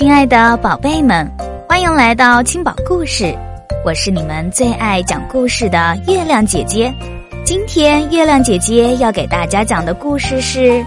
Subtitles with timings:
[0.00, 1.30] 亲爱的宝贝们，
[1.68, 3.36] 欢迎来到青宝故事，
[3.84, 6.90] 我是你们最爱讲故事的月亮姐姐。
[7.44, 10.58] 今天月亮姐姐要给大家讲的故事是《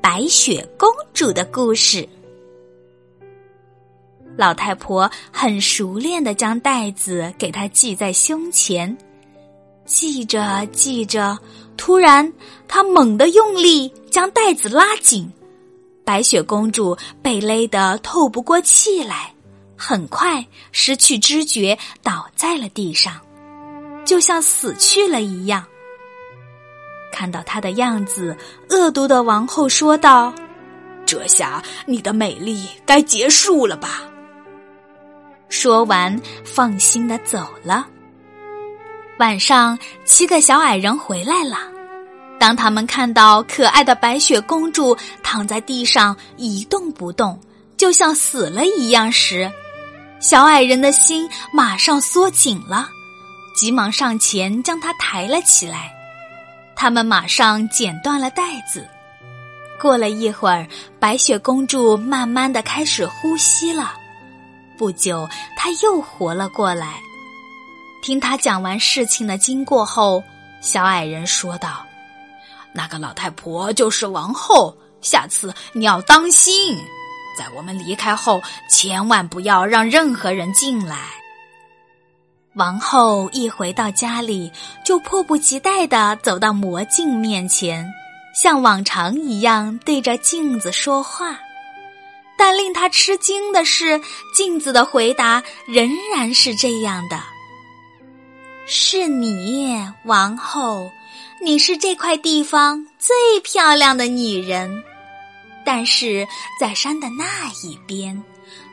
[0.00, 1.98] 白雪公主的故事》。
[4.36, 8.98] 老太婆很熟练的将袋子给她系在胸前，
[9.86, 11.38] 系着系着，
[11.76, 12.32] 突然
[12.66, 15.30] 他猛地用力将袋子拉紧，
[16.04, 19.32] 白雪公主被勒得透不过气来，
[19.76, 23.20] 很快失去知觉，倒在了地上，
[24.04, 25.64] 就像死去了一样。
[27.12, 28.36] 看到她的样子，
[28.70, 30.34] 恶毒的王后说道
[31.06, 34.02] ：“这下你的美丽该结束了吧？”
[35.48, 37.86] 说完，放心的走了。
[39.18, 41.58] 晚上，七个小矮人回来了。
[42.38, 47.38] 当他们看到可爱的白雪公主躺在地上一动不动，
[47.76, 49.50] 就像死了一样时，
[50.18, 52.88] 小矮人的心马上缩紧了，
[53.56, 55.92] 急忙上前将她抬了起来。
[56.74, 58.84] 他们马上剪断了带子。
[59.80, 60.66] 过了一会儿，
[60.98, 63.94] 白雪公主慢慢的开始呼吸了。
[64.76, 66.94] 不久，她又活了过来。
[68.04, 70.22] 听他讲完事情的经过后，
[70.60, 71.86] 小矮人说道
[72.70, 76.76] ：“那个老太婆就是王后，下次你要当心，
[77.38, 80.98] 在我们离开后，千万不要让任何人进来。”
[82.56, 84.52] 王后一回到家里，
[84.84, 87.90] 就迫不及待的走到魔镜面前，
[88.34, 91.38] 像往常一样对着镜子说话。
[92.36, 93.98] 但令他吃惊的是，
[94.34, 97.18] 镜子的回答仍然是这样的
[98.66, 100.90] ：“是你，王后，
[101.42, 104.82] 你是这块地方最漂亮的女人。
[105.64, 106.26] 但是
[106.60, 107.24] 在山的那
[107.62, 108.22] 一边，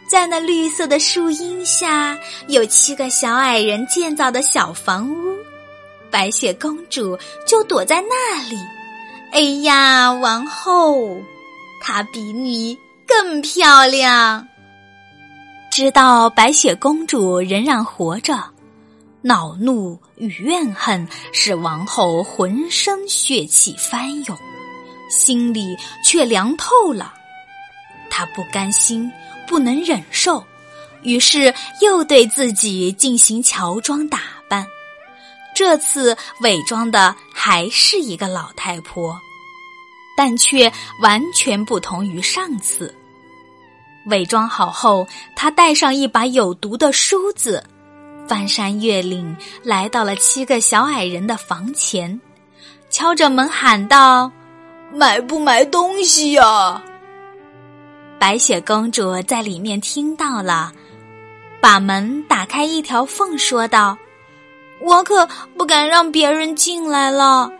[0.08, 2.18] 在那绿色的树荫下，
[2.48, 5.36] 有七个小矮人建造的小房屋，
[6.10, 7.18] 白雪公主
[7.48, 8.58] 就躲在那里。
[9.32, 11.18] 哎呀，王后，
[11.82, 12.78] 她比你。”
[13.12, 14.48] 更漂亮。
[15.70, 18.42] 知道白雪公主仍然活着，
[19.22, 24.38] 恼怒与怨恨使王后浑身血气翻涌，
[25.10, 27.14] 心里却凉透了。
[28.10, 29.12] 她不甘心，
[29.48, 30.44] 不能忍受，
[31.04, 34.66] 于是又对自己进行乔装打扮。
[35.54, 39.20] 这次伪装的还是一个老太婆，
[40.18, 40.72] 但却
[41.02, 42.94] 完全不同于上次。
[44.08, 47.64] 伪装好后，他带上一把有毒的梳子，
[48.28, 52.20] 翻山越岭，来到了七个小矮人的房前，
[52.90, 54.32] 敲着门喊道
[54.94, 56.82] ：“买不买东西呀？”
[58.20, 60.72] 白雪公主在里面听到了，
[61.60, 63.98] 把门打开一条缝，说道
[64.82, 65.28] ：“我可
[65.58, 67.52] 不敢让别人进来了。”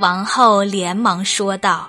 [0.00, 1.88] 王后连忙说道。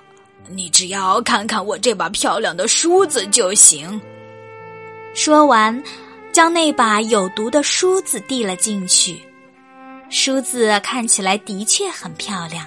[0.52, 4.02] 你只要看看我这把漂亮的梳子就行。
[5.14, 5.84] 说完，
[6.32, 9.22] 将那把有毒的梳子递了进去。
[10.10, 12.66] 梳子看起来的确很漂亮。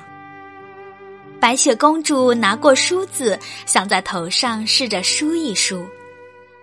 [1.41, 5.85] 白雪公主拿过梳子，想在头上试着梳一梳，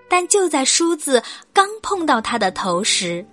[0.08, 1.22] 但就在梳子
[1.52, 3.26] 刚碰到她的头时，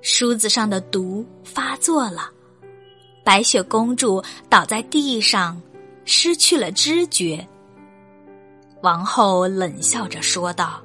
[0.00, 2.30] 梳子上的毒发作了，
[3.24, 5.60] 白雪公主倒在地上。
[6.04, 7.46] 失去了知觉，
[8.82, 10.82] 王后冷笑着说道：“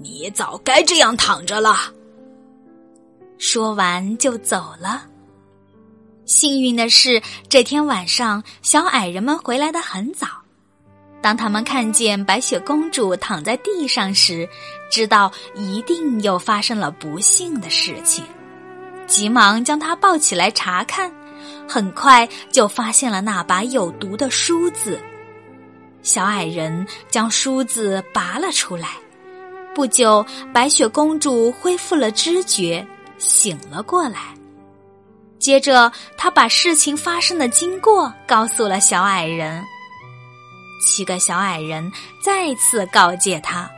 [0.00, 1.76] 你早该这样躺着了。”
[3.38, 5.06] 说完就走了。
[6.26, 10.26] 幸运的是，这天晚上小矮人们回来的很早。
[11.22, 14.48] 当他们看见白雪公主躺在地上时，
[14.90, 18.24] 知道一定又发生了不幸的事情，
[19.06, 21.12] 急忙将她抱起来查看。
[21.68, 25.00] 很快就发现了那把有毒的梳子，
[26.02, 28.96] 小矮人将梳子拔了出来。
[29.74, 32.84] 不久，白雪公主恢复了知觉，
[33.18, 34.18] 醒了过来。
[35.38, 39.64] 接着，她把事情发生的经过告诉了小矮人。
[40.84, 41.90] 七个小矮人
[42.22, 43.70] 再次告诫她：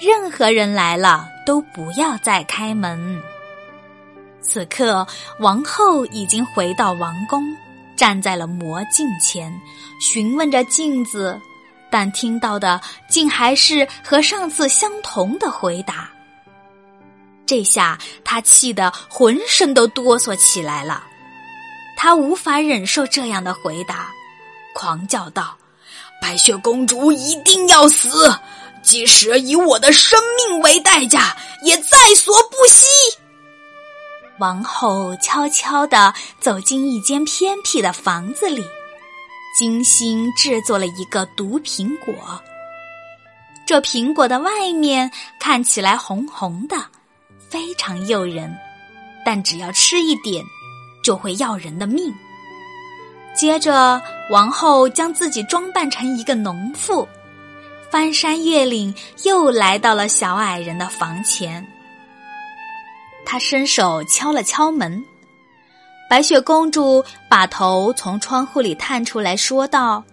[0.00, 3.22] 任何人来了都不要再开门。
[4.40, 5.06] 此刻，
[5.38, 7.44] 王后已经回到王宫，
[7.96, 9.52] 站在了魔镜前，
[10.00, 11.40] 询问着镜子，
[11.90, 16.10] 但听到的竟还是和上次相同的回答。
[17.46, 21.04] 这下他气得浑身都哆嗦起来了，
[21.96, 24.08] 他无法忍受这样的回答，
[24.74, 25.56] 狂叫道
[26.20, 28.36] ：“白雪公主一定要死，
[28.82, 32.84] 即使以我的生命为代价，也在所不惜。”
[34.38, 38.62] 王后悄悄地走进一间偏僻的房子里，
[39.56, 42.14] 精心制作了一个毒苹果。
[43.64, 45.10] 这苹果的外面
[45.40, 46.76] 看起来红红的，
[47.48, 48.54] 非常诱人，
[49.24, 50.44] 但只要吃一点，
[51.02, 52.14] 就会要人的命。
[53.34, 54.00] 接着，
[54.30, 57.08] 王后将自己装扮成一个农妇，
[57.90, 58.94] 翻山越岭，
[59.24, 61.66] 又来到了小矮人的房前。
[63.24, 65.04] 他伸手敲了敲门，
[66.08, 70.04] 白雪公主把头从窗户里探出来说道：“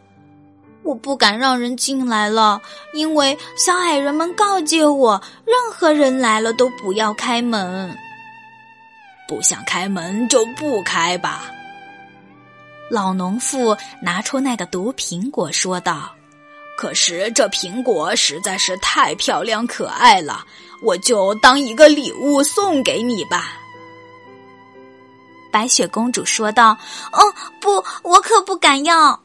[0.82, 2.60] 我不敢让人进来了，
[2.94, 7.96] 因为小矮人们告诫我，任何人来了都不要开门。
[9.28, 11.52] 不想开门就不开吧。”
[12.90, 16.12] 老农妇拿出那个毒苹果，说道
[16.76, 20.44] ：“可是这苹果实在是太漂亮可爱了，
[20.82, 23.60] 我就当一个礼物送给你吧。”
[25.54, 26.76] 白雪公主说道
[27.14, 27.20] ：“哦，
[27.62, 29.20] 不，我可不敢要。”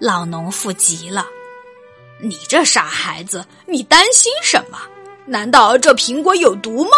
[0.00, 1.26] 老农妇急了
[2.18, 4.78] ：“你这傻孩子，你担心什么？
[5.26, 6.90] 难道这苹果有毒吗？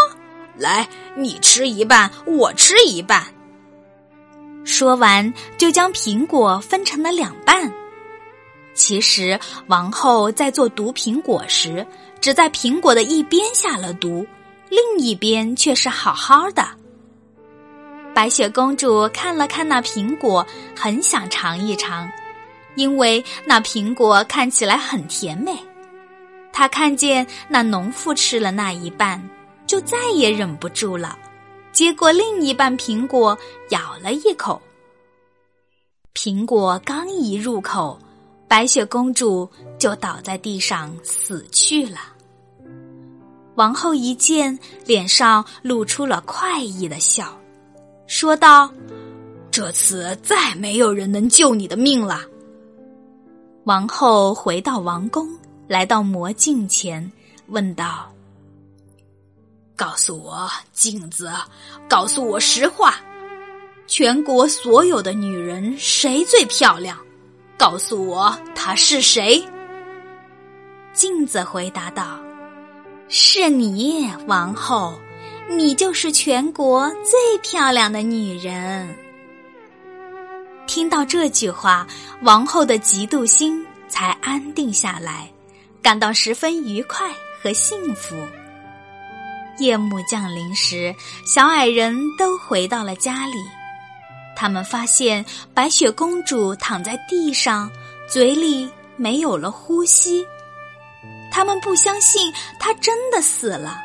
[0.57, 3.27] 来，你吃一半，我吃一半。”
[4.65, 7.71] 说完，就将苹果分成了两半。
[8.73, 11.85] 其实，王后在做毒苹果时，
[12.21, 14.25] 只在苹果的一边下了毒，
[14.71, 16.67] 另一边却是好好的。
[18.15, 20.47] 白雪公主看了看那苹果，
[20.77, 22.09] 很想尝一尝，
[22.77, 25.53] 因为那苹果看起来很甜美。
[26.53, 29.21] 她看见那农妇吃了那一半，
[29.67, 31.19] 就再也忍不住了。
[31.73, 33.37] 接过另一半苹果，
[33.71, 34.63] 咬了一口。
[36.15, 37.99] 苹果刚一入口，
[38.47, 41.99] 白雪公主就倒在地上死去了。
[43.57, 44.57] 王后一见，
[44.87, 47.37] 脸上露出了快意的笑，
[48.25, 48.73] 说道
[49.53, 52.23] ：“这次再没有人能救你的命了。”
[53.65, 55.29] 王后回到王宫，
[55.69, 57.13] 来到魔镜前，
[57.49, 58.11] 问道。
[59.77, 61.31] 告诉我，镜子，
[61.87, 62.95] 告诉我实话，
[63.87, 66.97] 全国所有的女人谁最漂亮？
[67.59, 69.47] 告诉我她是谁？
[70.95, 72.19] 镜子回答道
[73.07, 74.95] ：“是你，王后，
[75.49, 78.97] 你就是全国最漂亮的女人。”
[80.67, 81.87] 听到这句话，
[82.23, 85.31] 王后的嫉妒心才安定下来，
[85.83, 87.13] 感到十分愉快
[87.43, 88.17] 和幸福。
[89.59, 90.93] 夜幕降临时，
[91.27, 93.35] 小矮人都回到了家里。
[94.35, 97.71] 他们发现白雪公主躺在地上，
[98.09, 100.27] 嘴里没有了呼吸。
[101.31, 103.79] 他们不相信她真的死了，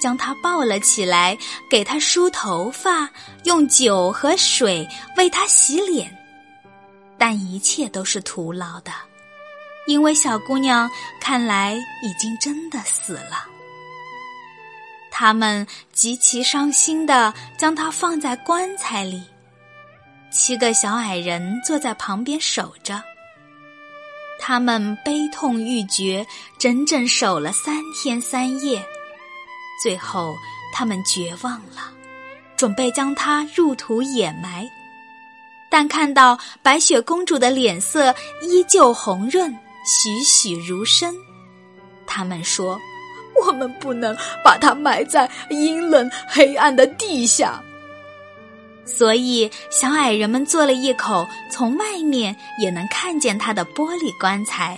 [0.00, 1.36] 将她抱了起来，
[1.68, 3.08] 给她梳头发，
[3.44, 6.16] 用酒和水为她洗脸。
[7.18, 8.92] 但一切都是徒劳的，
[9.86, 10.88] 因为小姑娘
[11.20, 13.44] 看来已经真的死了。
[15.10, 19.24] 他们极其伤心的将它放在棺材里，
[20.30, 23.02] 七个小矮人坐在旁边守着。
[24.38, 26.24] 他们悲痛欲绝，
[26.56, 28.80] 整整守了三天三夜。
[29.82, 30.36] 最后，
[30.72, 31.92] 他们绝望了，
[32.56, 34.68] 准备将它入土掩埋。
[35.70, 39.54] 但看到白雪公主的脸色依旧红润，
[39.84, 41.14] 栩栩如生，
[42.06, 42.78] 他们说。
[43.46, 47.62] 我们不能把它埋在阴冷黑暗的地下，
[48.84, 54.76] 所以小矮人们做了一口从外面也能看见它的玻璃棺材，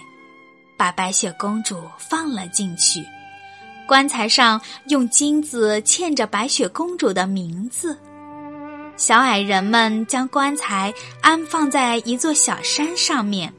[0.76, 3.02] 把白雪公主放了进去。
[3.91, 7.99] 棺材上用金子嵌着白雪公主的名字。
[8.97, 13.53] 小矮人们将棺材安放在一座小山上面，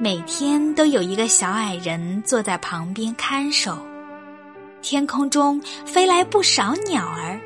[0.00, 3.78] 每天都有一个小矮人坐在旁边看守。
[4.82, 7.40] 天空中飞来不少鸟儿，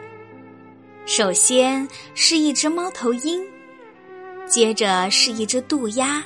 [1.05, 3.45] 首先是一只猫头鹰，
[4.47, 6.25] 接着是一只渡鸦，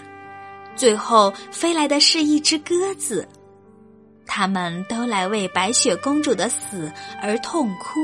[0.77, 3.27] 最后飞来的是一只鸽子。
[4.39, 7.99] 他们都来为白雪公主的死而痛哭。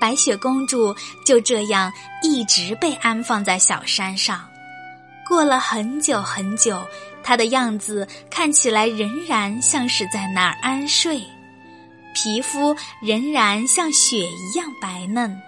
[0.00, 0.92] 白雪公主
[1.24, 1.92] 就这样
[2.24, 4.44] 一直被安放在小山上，
[5.28, 6.84] 过了很久很久，
[7.22, 11.22] 她的样子看起来仍然像是在那儿安睡。
[12.12, 15.40] 皮肤仍然像雪一样白嫩，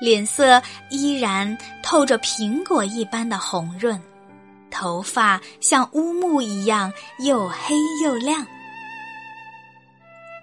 [0.00, 4.02] 脸色依然透着苹果一般的红润，
[4.68, 8.44] 头发像乌木一样又黑又亮。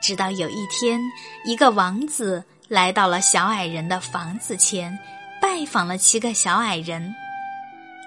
[0.01, 0.99] 直到有一天，
[1.45, 4.97] 一个王子来到了小矮人的房子前，
[5.41, 7.13] 拜访了七个小矮人。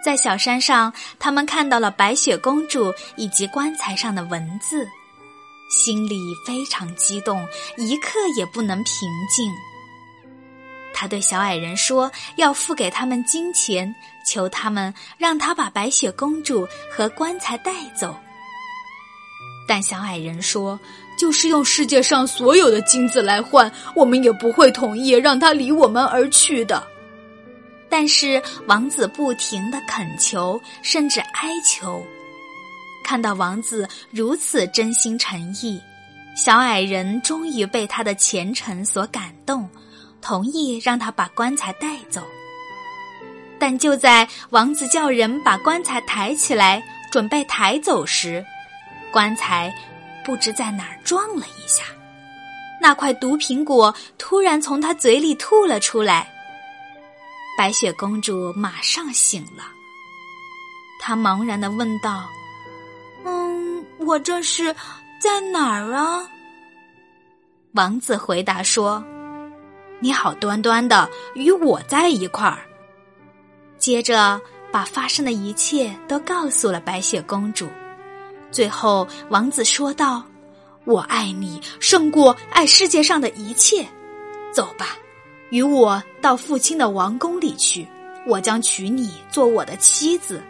[0.05, 4.87] 在小山上，他们看到了白雪公主以及棺材上的文字，
[5.71, 7.47] 心里非常激动，
[7.79, 9.51] 一刻也不能平静。
[10.93, 13.93] 他对小矮人说：“要付给他们金钱，
[14.25, 18.15] 求他们让他把白雪公主和棺材带走。”
[19.67, 20.79] 但小矮人说
[21.25, 26.87] ：“就是用世界上所有的金子来换，我们也不会同意让他离我们而去的。”
[27.89, 32.05] 但是王子不停的恳求，甚至哀求。
[33.03, 35.81] 看到王子如此真心诚意，
[36.37, 39.67] 小矮人终于被他的虔诚所感动，
[40.21, 42.23] 同意让他把棺材带走。
[43.59, 48.45] 但就在王子叫人把棺材抬起来，准备抬走时，
[49.11, 49.75] 棺材
[50.25, 51.85] 不知在哪儿撞了一下，
[52.81, 56.31] 那块毒苹果突然从他嘴里吐了出来。
[57.57, 59.63] 白雪公主马上醒了，
[61.01, 62.29] 她茫然的问道
[63.25, 64.75] ：“嗯，我这是
[65.21, 66.29] 在哪儿啊？”
[67.73, 69.05] 王子回答说
[70.01, 72.67] ：“你好端端的与我在一块儿。”
[73.79, 74.41] 接着
[74.73, 77.69] 把发生的一切都告诉了白雪公主。
[78.55, 80.23] 最后，王子说道
[80.87, 83.85] ：“我爱你胜过爱世界上的一切，
[84.53, 84.97] 走吧。”
[85.51, 87.87] 与我到父亲的王宫里去，
[88.29, 90.41] 我将娶你做我的妻子。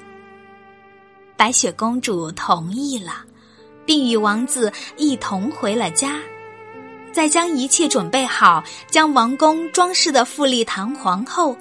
[1.34, 3.24] 白雪公主同意了，
[3.86, 6.20] 并与王子一同回了家。
[7.10, 11.56] 在将一切准备好，将王宫装饰的富丽堂皇后，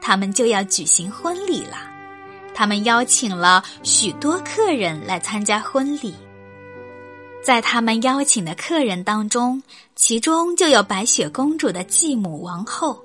[0.00, 1.93] 他们就要举行婚礼了。
[2.54, 6.14] 他们邀请了许多客人来参加婚礼。
[7.42, 9.62] 在他们邀请的客人当中，
[9.94, 12.98] 其中就有白雪公主的继母王后。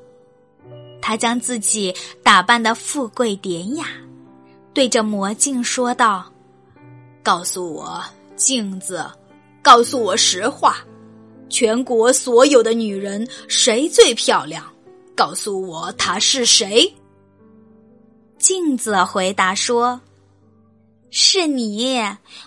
[1.02, 3.88] 她将自己打扮的富贵典雅，
[4.74, 6.32] 对着魔镜说道
[7.24, 8.04] ：“告诉我，
[8.36, 9.06] 镜子，
[9.62, 10.78] 告诉我实话，
[11.50, 14.64] 全国所有的女人谁最漂亮？
[15.16, 16.94] 告诉我她是谁？”
[18.40, 20.00] 镜子回答说。
[21.12, 22.00] 是你，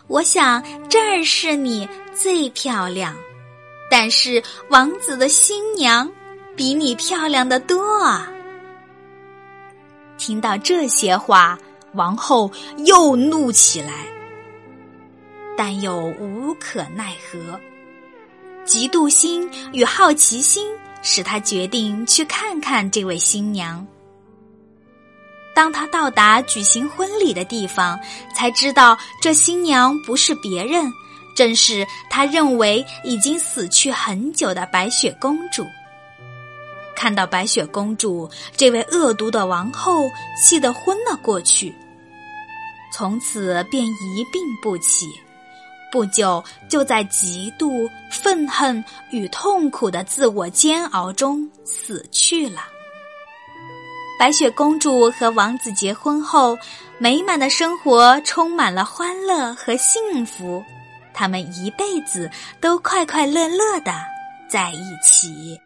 [0.06, 3.12] 我想这儿是你最漂亮，
[3.90, 6.08] 但是王子的新娘
[6.54, 8.20] 比你漂亮的多。
[10.16, 11.58] 听到这些话，
[11.94, 12.49] 王后
[12.87, 14.06] 又怒起来，
[15.56, 17.58] 但又无可奈何。
[18.64, 20.72] 嫉妒心与好奇心
[21.02, 23.84] 使她决定去看看这位新娘。
[25.54, 27.99] 当他到达举行婚礼的地方，
[28.35, 30.90] 才知道这新娘不是别人，
[31.37, 35.66] 正是他认为已经死去很久的白雪公主。
[36.94, 40.02] 看到白雪公主，这位恶毒的王后
[40.40, 41.75] 气得昏了过去，
[42.92, 45.06] 从此便一病不起。
[45.90, 52.62] 不久，就在嫉妒、愤恨与痛苦的自我煎熬中死去了。
[54.23, 56.57] 白雪公主和王子结婚后，
[56.97, 60.62] 美满的生活充满了欢乐和幸福，
[61.12, 63.93] 他们一辈子都快快乐乐的
[64.49, 65.61] 在一起。